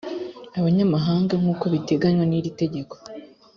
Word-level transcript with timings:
abanyamahanga 0.59 1.33
nk 1.41 1.47
uko 1.53 1.65
biteganywa 1.73 2.23
n 2.27 2.33
iritegeko 2.39 2.95